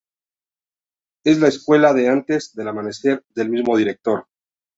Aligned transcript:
Es 1.23 1.37
la 1.37 1.51
secuela 1.51 1.93
de 1.93 2.09
"Antes 2.09 2.55
del 2.55 2.69
amanecer" 2.69 3.23
del 3.35 3.51
mismo 3.51 3.77
director. 3.77 4.25